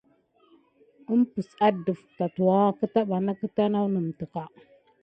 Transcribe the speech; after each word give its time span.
Əɓes 1.13 1.49
adəf 1.67 2.01
tatwaha 2.17 2.67
qn 2.77 2.77
kiso 2.79 2.99
va 3.09 3.09
bana 3.09 3.31
tumpay 3.39 3.67
nok 3.69 3.83
akukume 3.83 3.99
milimuya. 4.05 4.47